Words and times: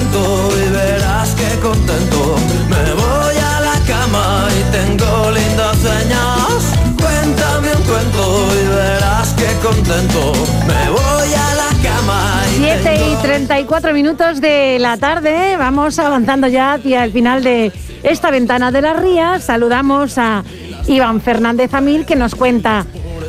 cuento 0.00 0.50
y 0.56 0.70
verás 0.70 1.34
que 1.34 1.60
contento. 1.60 2.36
Me 2.68 2.94
voy 2.94 3.36
a 3.36 3.60
la 3.60 3.74
cama 3.86 4.48
y 4.58 4.72
tengo 4.72 5.30
lindas 5.30 5.76
señas. 5.78 6.72
Cuéntame 7.00 7.68
un 7.76 7.82
cuento 7.82 8.46
y 8.54 8.68
verás 8.68 9.34
que 9.34 9.46
contento. 9.66 10.32
Me 10.66 10.90
voy 10.90 11.34
a 11.34 11.54
la 11.54 11.88
cama 11.88 12.42
y 12.56 12.62
7 12.62 13.10
y 13.12 13.22
34 13.22 13.92
minutos 13.92 14.40
de 14.40 14.78
la 14.78 14.96
tarde. 14.96 15.56
Vamos 15.56 15.98
avanzando 15.98 16.46
ya 16.48 16.74
hacia 16.74 17.04
el 17.04 17.12
final 17.12 17.42
de 17.42 17.72
esta 18.02 18.30
ventana 18.30 18.72
de 18.72 18.82
las 18.82 18.98
rías. 19.00 19.44
Saludamos 19.44 20.16
a 20.18 20.44
Iván 20.86 21.20
Fernández 21.20 21.74
Amil 21.74 22.06
que 22.06 22.16
nos 22.16 22.34
cuenta 22.34 22.86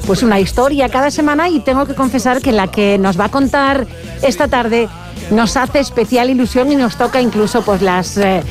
pues 0.07 0.23
una 0.23 0.39
historia 0.39 0.89
cada 0.89 1.11
semana 1.11 1.49
y 1.49 1.59
tengo 1.59 1.85
que 1.85 1.95
confesar 1.95 2.41
que 2.41 2.51
la 2.51 2.67
que 2.67 2.97
nos 2.97 3.19
va 3.19 3.25
a 3.25 3.29
contar 3.29 3.85
esta 4.23 4.47
tarde 4.47 4.89
nos 5.31 5.57
hace 5.57 5.79
especial 5.79 6.29
ilusión 6.29 6.71
y 6.71 6.75
nos 6.75 6.97
toca 6.97 7.21
incluso 7.21 7.63
pues 7.63 7.81
las, 7.81 8.17
eh, 8.17 8.43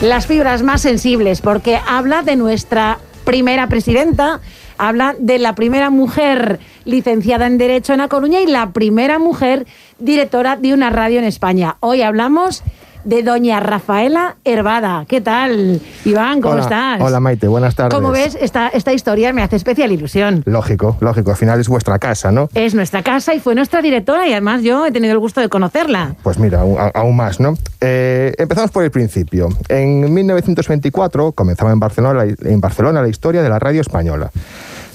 las 0.00 0.26
fibras 0.26 0.62
más 0.62 0.80
sensibles 0.80 1.40
porque 1.40 1.80
habla 1.86 2.22
de 2.22 2.36
nuestra 2.36 2.98
primera 3.24 3.68
presidenta, 3.68 4.40
habla 4.78 5.14
de 5.18 5.38
la 5.38 5.54
primera 5.54 5.90
mujer 5.90 6.60
licenciada 6.84 7.46
en 7.46 7.58
Derecho 7.58 7.92
en 7.92 7.98
La 7.98 8.08
Coruña 8.08 8.40
y 8.40 8.46
la 8.46 8.70
primera 8.70 9.18
mujer 9.18 9.66
directora 9.98 10.56
de 10.56 10.72
una 10.72 10.90
radio 10.90 11.18
en 11.18 11.24
España. 11.24 11.76
Hoy 11.80 12.02
hablamos 12.02 12.62
de 13.04 13.22
doña 13.22 13.60
Rafaela 13.60 14.36
Hervada. 14.44 15.04
¿Qué 15.08 15.20
tal, 15.20 15.80
Iván? 16.04 16.40
¿Cómo 16.40 16.54
Hola, 16.54 16.62
estás? 16.62 17.00
Hola 17.00 17.20
Maite, 17.20 17.48
buenas 17.48 17.74
tardes. 17.74 17.94
Como 17.94 18.10
ves, 18.10 18.36
esta, 18.40 18.68
esta 18.68 18.92
historia 18.92 19.32
me 19.32 19.42
hace 19.42 19.56
especial 19.56 19.92
ilusión. 19.92 20.42
Lógico, 20.46 20.96
lógico, 21.00 21.30
al 21.30 21.36
final 21.36 21.60
es 21.60 21.68
vuestra 21.68 21.98
casa, 21.98 22.32
¿no? 22.32 22.48
Es 22.54 22.74
nuestra 22.74 23.02
casa 23.02 23.34
y 23.34 23.40
fue 23.40 23.54
nuestra 23.54 23.82
directora 23.82 24.26
y 24.26 24.32
además 24.32 24.62
yo 24.62 24.86
he 24.86 24.92
tenido 24.92 25.12
el 25.12 25.18
gusto 25.18 25.40
de 25.40 25.48
conocerla. 25.48 26.16
Pues 26.22 26.38
mira, 26.38 26.60
aún, 26.60 27.16
más, 27.16 27.40
¿no? 27.40 27.54
Eh, 27.80 28.34
empezamos 28.38 28.70
por 28.70 28.84
el 28.84 28.90
principio. 28.90 29.48
En 29.68 30.12
1924 30.12 31.32
comenzaba 31.32 31.72
en 31.72 31.80
Barcelona, 31.80 32.24
en 32.24 32.60
Barcelona 32.60 33.02
la 33.02 33.08
historia 33.08 33.42
de 33.42 33.48
la 33.48 33.58
radio 33.58 33.80
española. 33.80 34.30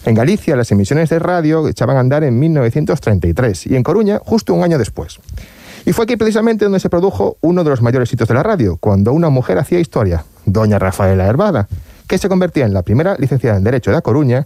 En 0.06 0.16
Galicia 0.16 0.56
las 0.56 0.72
emisiones 0.72 1.10
de 1.10 1.20
radio 1.20 1.68
echaban 1.68 1.96
a 1.96 2.02
andar 2.02 2.24
en 2.24 2.38
1933 2.38 3.68
y 3.68 3.76
en 3.76 3.84
Coruña 3.84 4.20
justo 4.24 4.54
un 4.54 4.64
año 4.64 4.78
después. 4.78 5.20
Y 5.86 5.92
fue 5.94 6.04
aquí 6.04 6.16
precisamente 6.16 6.66
donde 6.66 6.80
se 6.80 6.90
produjo 6.90 7.38
uno 7.42 7.64
de 7.64 7.70
los 7.70 7.82
mayores 7.82 8.12
hitos 8.12 8.28
de 8.28 8.34
la 8.34 8.44
radio, 8.44 8.78
cuando 8.80 9.12
una 9.12 9.30
mujer 9.30 9.58
hacía 9.58 9.80
historia, 9.80 10.24
doña 10.46 10.80
Rafaela 10.80 11.26
Hervada, 11.26 11.68
que 12.08 12.18
se 12.18 12.30
convertía 12.30 12.66
en 12.66 12.74
la 12.74 12.84
primera 12.84 13.16
licenciada 13.18 13.58
en 13.58 13.64
Derecho 13.64 13.92
de 13.92 13.98
A 13.98 14.02
Coruña 14.02 14.46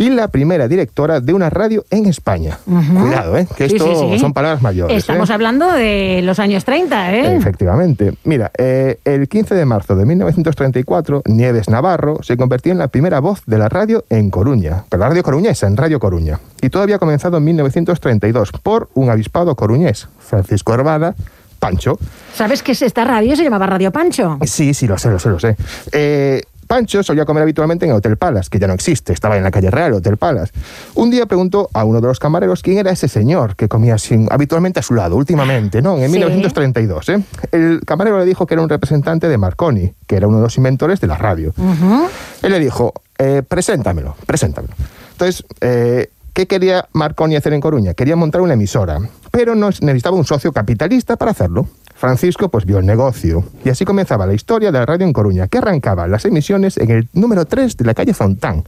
y 0.00 0.08
la 0.08 0.28
primera 0.28 0.66
directora 0.66 1.20
de 1.20 1.34
una 1.34 1.50
radio 1.50 1.84
en 1.90 2.06
España. 2.06 2.58
Cuidado, 2.64 3.36
¿eh? 3.36 3.46
que 3.54 3.68
Sí, 3.68 3.76
esto 3.76 3.94
sí, 3.94 4.12
sí. 4.12 4.18
son 4.18 4.32
palabras 4.32 4.62
mayores. 4.62 4.96
Estamos 4.96 5.28
¿eh? 5.28 5.34
hablando 5.34 5.70
de 5.70 6.22
los 6.22 6.38
años 6.38 6.64
30, 6.64 7.14
¿eh? 7.14 7.36
Efectivamente. 7.36 8.14
Mira, 8.24 8.50
eh, 8.56 8.98
el 9.04 9.28
15 9.28 9.54
de 9.54 9.66
marzo 9.66 9.94
de 9.96 10.06
1934, 10.06 11.24
Nieves 11.26 11.68
Navarro 11.68 12.22
se 12.22 12.38
convirtió 12.38 12.72
en 12.72 12.78
la 12.78 12.88
primera 12.88 13.20
voz 13.20 13.42
de 13.44 13.58
la 13.58 13.68
radio 13.68 14.06
en 14.08 14.30
Coruña. 14.30 14.84
Pero 14.88 15.02
la 15.02 15.10
radio 15.10 15.22
coruñesa, 15.22 15.66
en 15.66 15.76
Radio 15.76 16.00
Coruña. 16.00 16.40
Y 16.62 16.70
todo 16.70 16.82
había 16.82 16.98
comenzado 16.98 17.36
en 17.36 17.44
1932 17.44 18.52
por 18.62 18.88
un 18.94 19.10
avispado 19.10 19.54
coruñés, 19.54 20.08
Francisco 20.18 20.72
Hervada, 20.72 21.14
Pancho. 21.58 21.98
¿Sabes 22.34 22.62
que 22.62 22.72
esta 22.72 23.04
radio 23.04 23.36
se 23.36 23.44
llamaba 23.44 23.66
Radio 23.66 23.92
Pancho? 23.92 24.38
Sí, 24.46 24.72
sí, 24.72 24.86
lo 24.86 24.96
sé, 24.96 25.10
lo 25.10 25.18
sé, 25.18 25.28
lo 25.28 25.38
sé. 25.38 25.56
Eh, 25.92 26.42
Pancho 26.70 27.02
solía 27.02 27.24
comer 27.24 27.42
habitualmente 27.42 27.84
en 27.84 27.90
el 27.90 27.96
Hotel 27.96 28.16
Palace, 28.16 28.48
que 28.48 28.60
ya 28.60 28.68
no 28.68 28.74
existe, 28.74 29.12
estaba 29.12 29.36
en 29.36 29.42
la 29.42 29.50
calle 29.50 29.72
Real, 29.72 29.92
Hotel 29.92 30.16
Palace. 30.18 30.52
Un 30.94 31.10
día 31.10 31.26
preguntó 31.26 31.68
a 31.74 31.82
uno 31.84 32.00
de 32.00 32.06
los 32.06 32.20
camareros 32.20 32.62
quién 32.62 32.78
era 32.78 32.92
ese 32.92 33.08
señor 33.08 33.56
que 33.56 33.66
comía 33.66 33.98
sin, 33.98 34.28
habitualmente 34.30 34.78
a 34.78 34.82
su 34.84 34.94
lado, 34.94 35.16
últimamente, 35.16 35.82
¿no? 35.82 35.98
En 35.98 36.04
Sí. 36.06 36.12
1932, 36.12 37.08
¿eh? 37.08 37.24
El 37.50 37.80
camarero 37.84 38.20
le 38.20 38.24
dijo 38.24 38.46
que 38.46 38.54
era 38.54 38.62
un 38.62 38.68
representante 38.68 39.26
de 39.28 39.36
Marconi, 39.36 39.94
que 40.06 40.14
era 40.14 40.28
uno 40.28 40.36
de 40.36 40.44
los 40.44 40.56
inventores 40.58 41.00
de 41.00 41.08
la 41.08 41.16
radio. 41.16 41.52
Ujú. 41.56 42.06
Él 42.42 42.52
le 42.52 42.60
dijo, 42.60 42.94
eh, 43.18 43.42
preséntamelo, 43.42 44.14
preséntamelo. 44.24 44.72
Entonces, 45.10 45.44
eh, 45.62 46.12
¿qué 46.34 46.46
quería 46.46 46.88
Marconi 46.92 47.34
hacer 47.34 47.52
en 47.52 47.60
Coruña? 47.60 47.94
Quería 47.94 48.14
montar 48.14 48.42
una 48.42 48.54
emisora, 48.54 49.00
pero 49.32 49.56
necesitaba 49.56 50.16
un 50.16 50.24
socio 50.24 50.52
capitalista 50.52 51.16
para 51.16 51.32
hacerlo. 51.32 51.66
Francisco 52.00 52.48
pues 52.48 52.64
vio 52.64 52.78
el 52.78 52.86
negocio 52.86 53.44
y 53.62 53.68
así 53.68 53.84
comenzaba 53.84 54.26
la 54.26 54.32
historia 54.32 54.72
de 54.72 54.78
la 54.78 54.86
radio 54.86 55.06
en 55.06 55.12
Coruña, 55.12 55.48
que 55.48 55.58
arrancaba 55.58 56.08
las 56.08 56.24
emisiones 56.24 56.78
en 56.78 56.90
el 56.90 57.08
número 57.12 57.44
3 57.44 57.76
de 57.76 57.84
la 57.84 57.92
calle 57.92 58.14
Fontán. 58.14 58.64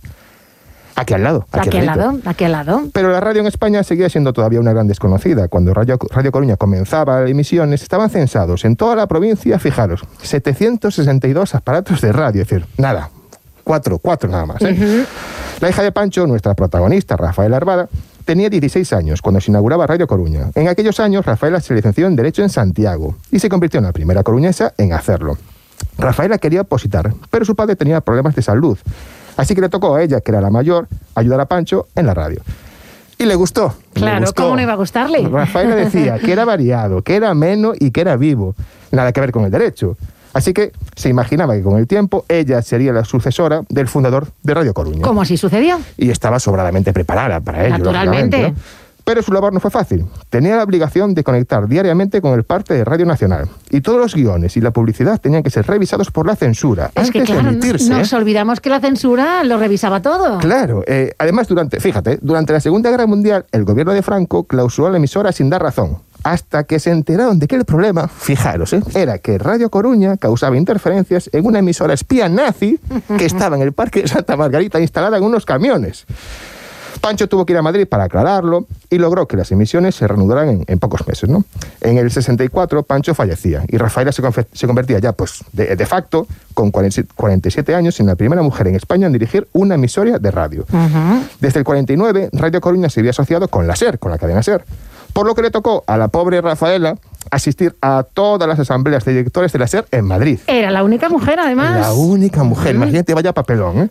Aquí 0.97 1.15
al 1.15 1.23
lado. 1.23 1.47
Aquí 1.51 1.79
al 1.79 1.87
ladito. 1.87 2.07
lado, 2.07 2.19
aquí 2.27 2.45
al 2.45 2.53
lado. 2.53 2.83
Pero 2.93 3.11
la 3.11 3.21
radio 3.23 3.41
en 3.41 3.47
España 3.47 3.83
seguía 3.85 4.11
siendo 4.11 4.35
todavía 4.35 4.61
una 4.61 4.75
gran 4.75 4.87
desconocida. 4.87 5.49
Cuando 5.49 5.73
Radio, 5.73 5.99
radio 6.11 6.31
Coruña 6.31 6.59
comenzaba 6.59 7.27
emisiones, 7.27 7.83
estaban 7.83 8.11
censados 8.11 8.67
en 8.67 8.77
toda 8.77 8.95
la 8.97 9.07
provincia, 9.07 9.59
fijaros, 9.59 10.05
762 10.21 11.55
aparatos 11.55 12.03
de 12.03 12.13
radio. 12.13 12.43
Es 12.43 12.49
decir, 12.49 12.67
nada, 12.77 13.09
cuatro, 13.65 13.99
cuatro 13.99 14.29
nada 14.29 14.45
más. 14.45 14.61
¿eh? 14.61 15.07
La 15.61 15.71
hija 15.71 15.83
de 15.83 15.91
Pancho, 15.91 16.27
nuestra 16.27 16.53
protagonista, 16.53 17.17
Rafaela 17.17 17.57
Arbada, 17.57 17.89
tenía 18.25 18.49
16 18.49 18.93
años 18.93 19.23
cuando 19.23 19.41
se 19.41 19.51
inauguraba 19.51 19.87
Radio 19.87 20.07
Coruña. 20.07 20.51
En 20.55 20.69
aquellos 20.69 21.01
años, 21.01 21.25
Rafaela 21.25 21.61
se 21.61 21.75
licenció 21.75 22.07
en 22.07 22.17
Derecho 22.17 22.43
en 22.43 22.49
Santiago 22.51 23.17
y 23.31 23.39
se 23.39 23.49
convirtió 23.49 23.79
en 23.79 23.85
la 23.85 23.93
primera 23.93 24.23
coruñesa 24.23 24.73
en 24.79 24.93
hacerlo. 24.93 25.37
Rafaela 25.99 26.39
quería 26.39 26.63
opositar, 26.63 27.13
pero 27.31 27.45
su 27.45 27.55
padre 27.55 27.77
tenía 27.77 28.01
problemas 28.01 28.35
de 28.35 28.43
salud. 28.43 28.79
Así 29.37 29.55
que 29.55 29.61
le 29.61 29.69
tocó 29.69 29.95
a 29.95 30.03
ella, 30.03 30.21
que 30.21 30.31
era 30.31 30.41
la 30.41 30.51
mayor, 30.51 30.89
ayudar 31.15 31.41
a 31.41 31.47
Pancho 31.47 31.89
en 31.95 32.07
la 32.07 32.15
radio. 32.15 32.41
Y 33.19 33.25
le 33.25 33.35
gustó. 33.35 33.75
le 33.95 34.01
Claro, 34.01 34.21
gustó. 34.27 34.43
¿cómo 34.43 34.57
no 34.57 34.63
iba 34.63 34.73
a 34.73 34.77
gustarle? 34.77 35.27
Rafaela 35.29 35.75
decía 35.75 36.19
que 36.19 36.33
era 36.33 36.45
variado, 36.45 37.03
que 37.03 37.17
era 37.17 37.31
ameno 37.31 37.73
y 37.79 37.91
que 37.91 38.01
era 38.01 38.17
vivo. 38.17 38.55
Nada 38.91 39.13
que 39.13 39.21
ver 39.21 39.33
con 39.33 39.45
el 39.45 39.51
derecho. 39.51 39.97
Así 40.33 40.53
que 40.53 40.73
se 40.97 41.09
imaginaba 41.09 41.55
que 41.55 41.63
con 41.63 41.79
el 41.79 41.87
tiempo 41.87 42.25
ella 42.29 42.63
sería 42.63 42.93
la 42.93 43.05
sucesora 43.05 43.63
del 43.69 43.89
fundador 43.89 44.29
de 44.43 44.55
Radio 44.55 44.75
Coruña. 44.75 45.03
¿Cómo 45.03 45.23
así 45.23 45.37
sucedió? 45.37 45.79
Y 45.97 46.11
estaba 46.11 46.39
sobradamente 46.39 46.93
preparada 46.93 47.41
para 47.41 47.67
ello. 47.67 47.79
Naturalmente. 47.79 48.55
Pero 49.05 49.21
su 49.21 49.33
labor 49.33 49.53
no 49.53 49.59
fue 49.59 49.71
fácil. 49.71 50.07
Tenía 50.31 50.57
la 50.57 50.63
obligación 50.63 51.15
de 51.15 51.25
conectar 51.25 51.67
diariamente 51.67 52.21
con 52.21 52.35
el 52.35 52.45
parte 52.45 52.75
de 52.75 52.85
Radio 52.85 53.05
Nacional. 53.05 53.49
Y 53.71 53.81
todos 53.81 53.99
los 53.99 54.15
guiones 54.15 54.57
y 54.57 54.61
la 54.61 54.71
publicidad 54.71 55.21
tenían 55.21 55.43
que 55.43 55.51
ser 55.51 55.67
revisados 55.67 56.11
por 56.13 56.27
la 56.27 56.37
censura 56.37 56.93
Es 56.95 57.11
que 57.11 57.19
antes 57.19 57.35
claro, 57.35 57.49
de 57.51 57.57
emitirse. 57.57 57.91
nos 57.91 58.13
olvidamos 58.13 58.61
que 58.61 58.71
la 58.71 58.81
censura 58.81 59.43
lo 59.43 59.59
revisaba 59.59 60.03
todo. 60.03 60.39
Claro, 60.39 60.85
eh, 60.87 61.15
además 61.19 61.49
durante, 61.49 61.81
fíjate, 61.81 62.19
durante 62.23 62.53
la 62.53 62.61
Segunda 62.61 62.91
Guerra 62.91 63.07
Mundial 63.07 63.45
el 63.51 63.65
gobierno 63.65 63.93
de 63.93 64.03
Franco 64.03 64.45
clausuró 64.45 64.91
la 64.91 64.99
emisora 64.99 65.33
sin 65.33 65.51
dar 65.51 65.63
razón, 65.63 65.99
hasta 66.23 66.65
que 66.65 66.79
se 66.79 66.91
enteraron 66.91 67.39
de 67.39 67.47
que 67.47 67.57
el 67.57 67.65
problema, 67.65 68.09
fijaros, 68.09 68.73
eh, 68.73 68.83
era 68.95 69.19
que 69.19 69.39
Radio 69.39 69.71
Coruña 69.71 70.17
causaba 70.17 70.57
interferencias 70.57 71.31
en 71.33 71.47
una 71.47 71.59
emisora 71.61 71.95
espía 71.95 72.29
nazi 72.29 72.79
que 73.19 73.25
estaba 73.27 73.57
en 73.57 73.63
el 73.63 73.73
Parque 73.73 74.03
de 74.03 74.09
Santa 74.09 74.37
Margarita 74.37 74.81
instalada 74.81 75.17
en 75.17 75.25
unos 75.25 75.45
camiones. 75.45 76.07
Pancho 77.01 77.29
tuvo 77.29 77.45
que 77.45 77.53
ir 77.53 77.59
a 77.59 77.63
Madrid 77.63 77.87
para 77.89 78.05
aclararlo 78.05 78.67
y 78.89 78.99
logró 78.99 79.27
que 79.27 79.37
las 79.37 79.51
emisiones 79.51 79.97
se 79.97 80.07
reanudaran 80.07 80.49
en, 80.49 80.65
en 80.69 80.79
pocos 80.79 81.07
meses. 81.07 81.29
¿no? 81.29 81.45
En 81.81 81.99
el 81.99 82.11
64 82.11 82.85
Pancho 82.85 83.15
fallecía 83.15 83.65
y 83.69 83.77
Rafaela 83.77 84.13
se, 84.13 84.23
se 84.53 84.67
convertía 84.67 85.01
ya 85.01 85.13
pues, 85.13 85.43
de, 85.53 85.75
de 85.75 85.87
facto, 85.87 86.29
con 86.55 86.71
47 86.71 87.13
47 87.17 87.75
años, 87.75 87.99
en 87.99 88.07
la 88.07 88.15
primera 88.15 88.43
mujer 88.43 88.69
en 88.69 88.77
España 88.77 89.07
en 89.07 89.13
dirigir 89.13 89.49
una 89.53 89.75
emisora 89.75 90.19
de 90.19 90.31
radio. 90.31 90.65
Ujú. 90.69 91.25
Desde 91.41 91.59
el 91.59 91.65
49, 91.65 92.31
Radio 92.35 92.61
Coruña 92.61 92.89
se 92.89 93.01
había 93.01 93.11
asociado 93.11 93.49
con 93.49 93.67
la 93.67 93.75
SER, 93.75 93.99
con 93.99 94.13
la 94.13 94.19
cadena 94.19 94.43
SER, 94.43 94.65
por 95.13 95.27
lo 95.27 95.35
que 95.35 95.43
le 95.43 95.51
tocó 95.51 95.85
a 95.87 95.97
la 95.97 96.09
pobre 96.09 96.41
Rafaela 96.41 96.97
asistir 97.31 97.75
a 97.81 98.03
todas 98.03 98.49
las 98.49 98.59
asambleas 98.59 99.05
de 99.05 99.13
directores 99.13 99.53
de 99.53 99.59
la 99.59 99.67
SER 99.67 99.87
en 99.91 100.05
Madrid. 100.07 100.41
Era 100.47 100.71
la 100.71 100.83
única 100.85 101.09
mujer, 101.09 101.39
además. 101.41 101.81
La 101.81 101.93
única 101.93 102.43
mujer, 102.43 102.75
imagínate, 102.75 103.15
vaya 103.15 103.33
papelón, 103.33 103.79
¿eh? 103.83 103.89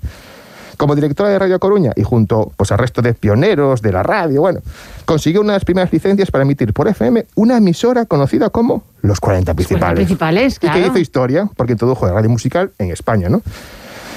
Como 0.77 0.95
directora 0.95 1.29
de 1.29 1.37
Radio 1.37 1.59
Coruña 1.59 1.91
y 1.95 2.01
junto 2.01 2.51
pues, 2.57 2.71
al 2.71 2.79
resto 2.79 3.03
de 3.03 3.13
pioneros 3.13 3.83
de 3.83 3.91
la 3.91 4.01
radio, 4.01 4.41
bueno, 4.41 4.61
consiguió 5.05 5.41
unas 5.41 5.63
primeras 5.63 5.93
licencias 5.93 6.31
para 6.31 6.43
emitir 6.43 6.73
por 6.73 6.87
FM 6.87 7.27
una 7.35 7.57
emisora 7.57 8.05
conocida 8.05 8.49
como 8.49 8.83
Los 9.03 9.19
40 9.19 9.53
Principales. 9.53 9.95
principales, 9.95 10.55
Y 10.55 10.59
que 10.59 10.67
claro. 10.67 10.87
hizo 10.87 10.97
historia 10.97 11.47
porque 11.55 11.73
introdujo 11.73 12.07
la 12.07 12.13
radio 12.13 12.31
musical 12.31 12.71
en 12.79 12.89
España, 12.91 13.29
¿no? 13.29 13.43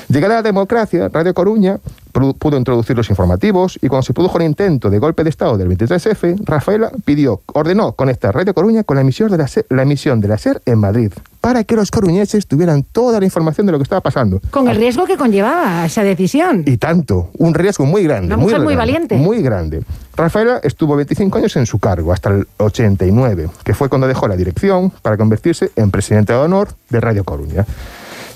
Llegada 0.09 0.37
la 0.37 0.43
democracia, 0.43 1.09
Radio 1.09 1.35
Coruña 1.35 1.79
pudo 2.13 2.57
introducir 2.57 2.97
los 2.97 3.11
informativos 3.11 3.79
y 3.83 3.89
cuando 3.89 4.03
se 4.03 4.15
produjo 4.15 4.39
el 4.39 4.45
intento 4.45 4.89
de 4.89 4.99
golpe 4.99 5.25
de 5.25 5.31
Estado 5.31 5.59
del 5.59 5.69
23F, 5.69 6.45
Rafaela 6.45 6.93
pidió, 7.05 7.43
ordenó 7.53 7.93
conectar 7.93 8.35
Radio 8.35 8.55
Coruña 8.55 8.85
con 8.85 8.97
la 8.97 9.01
emisión 9.01 9.31
de 9.31 9.39
la, 9.39 9.49
SER, 9.49 9.67
la 9.71 9.83
emisión 9.83 10.21
de 10.21 10.29
la 10.29 10.39
SER 10.39 10.63
en 10.65 10.79
Madrid 10.79 11.13
para 11.41 11.63
que 11.63 11.77
los 11.77 11.91
coruñeses 11.91 12.47
tuvieran 12.47 12.85
toda 12.85 13.21
la 13.21 13.27
información 13.27 13.67
de 13.67 13.73
lo 13.73 13.79
que 13.79 13.83
estaba 13.83 14.01
pasando. 14.01 14.41
Con 14.51 14.67
el 14.67 14.77
riesgo 14.77 15.05
que 15.05 15.19
conllevaba 15.19 15.85
esa 15.85 16.03
decisión. 16.03 16.63
Y 16.65 16.79
tanto, 16.79 17.29
un 17.37 17.53
riesgo 17.53 17.85
muy 17.85 18.03
grande. 18.05 18.29
Una 18.29 18.39
mujer 18.39 18.61
muy 18.61 18.75
grande, 18.75 18.93
valiente. 18.93 19.17
Muy 19.17 19.43
grande. 19.43 19.83
Rafaela 20.17 20.61
estuvo 20.63 20.97
25 20.97 21.37
años 21.37 21.55
en 21.57 21.67
su 21.67 21.79
cargo, 21.79 22.15
hasta 22.15 22.31
el 22.31 22.47
89, 22.57 23.51
que 23.63 23.75
fue 23.75 23.91
cuando 23.91 24.07
dejó 24.07 24.27
la 24.27 24.37
dirección 24.37 24.91
para 25.03 25.19
convertirse 25.19 25.71
en 25.77 25.91
presidenta 25.91 26.33
de 26.33 26.39
honor 26.39 26.69
de 26.89 26.99
Radio 26.99 27.25
Coruña. 27.25 27.67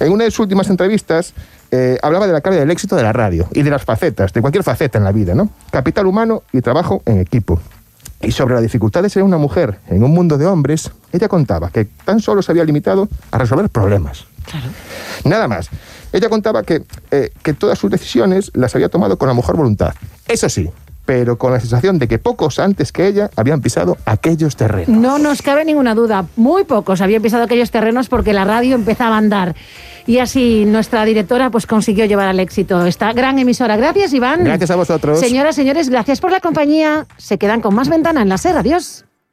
En 0.00 0.12
una 0.12 0.25
de 0.25 0.31
sus 0.31 0.41
últimas 0.41 0.69
entrevistas, 0.69 1.32
eh, 1.70 1.99
hablaba 2.03 2.26
de 2.26 2.32
la 2.32 2.41
clave 2.41 2.59
del 2.59 2.70
éxito 2.70 2.97
de 2.97 3.03
la 3.03 3.12
radio 3.12 3.49
y 3.53 3.62
de 3.62 3.70
las 3.70 3.85
facetas, 3.85 4.32
de 4.32 4.41
cualquier 4.41 4.65
faceta 4.65 4.99
en 4.99 5.05
la 5.05 5.12
vida, 5.12 5.35
¿no? 5.35 5.50
Capital 5.70 6.06
humano 6.06 6.43
y 6.53 6.61
trabajo 6.61 7.03
en 7.05 7.20
equipo. 7.20 7.61
Y 8.20 8.32
sobre 8.32 8.55
la 8.55 8.61
dificultad 8.61 9.03
de 9.03 9.11
ser 9.11 9.23
una 9.23 9.38
mujer 9.38 9.79
en 9.88 10.03
un 10.03 10.11
mundo 10.11 10.38
de 10.38 10.47
hombres, 10.47 10.91
ella 11.12 11.29
contaba 11.29 11.70
que 11.70 11.85
tan 11.85 12.20
solo 12.20 12.43
se 12.43 12.53
había 12.53 12.65
limitado 12.65 13.09
a 13.31 13.38
resolver 13.38 13.69
problemas. 13.69 14.25
Nada 15.25 15.47
más. 15.47 15.69
Ella 16.12 16.31
contaba 16.31 16.62
que, 16.62 16.85
eh, 17.11 17.32
que 17.43 17.53
todas 17.53 17.79
sus 17.79 17.91
decisiones 17.91 18.50
las 18.55 18.75
había 18.75 18.88
tomado 18.88 19.19
con 19.19 19.29
la 19.29 19.35
mejor 19.35 19.56
voluntad. 19.56 19.94
Eso 20.26 20.49
sí, 20.49 20.70
pero 21.09 21.38
con 21.38 21.53
la 21.53 21.61
sensación 21.61 21.99
de 21.99 22.09
que 22.09 22.19
pocos 22.19 22.59
antes 22.59 22.93
que 22.93 23.06
ella 23.06 23.31
habían 23.37 23.61
pisado 23.61 23.97
aquellos 24.05 24.56
terrenos. 24.56 24.88
No 24.88 25.19
nos 25.19 25.43
cabe 25.43 25.65
ninguna 25.65 25.94
duda, 25.94 26.26
muy 26.37 26.65
pocos 26.65 27.00
habían 27.00 27.23
pisado 27.23 27.44
aquellos 27.44 27.70
terrenos 27.70 28.09
porque 28.09 28.32
la 28.32 28.44
radio 28.44 28.75
empezaba 28.75 29.15
a 29.15 29.19
andar. 29.19 29.55
Y 30.08 30.20
así 30.20 30.64
nuestra 30.64 31.05
directora 31.05 31.50
pues 31.50 31.66
consiguió 31.66 32.06
llevar 32.06 32.28
al 32.28 32.40
éxito 32.40 32.87
esta 32.87 33.12
gran 33.12 33.38
emisora. 33.38 33.76
Gracias, 33.76 34.14
Iván. 34.14 34.43
Gracias 34.43 34.70
a 34.70 34.76
vosotros. 34.76 35.20
Señoras, 35.20 35.55
señores, 35.55 35.90
gracias 35.90 36.19
por 36.19 36.32
la 36.32 36.40
compañía. 36.40 37.06
Se 37.19 37.37
quedan 37.37 37.60
con 37.60 37.75
más 37.75 37.90
ventana 37.90 38.22
en 38.22 38.31
la 38.31 38.38
SER. 38.38 38.56
Adiós. 38.56 39.05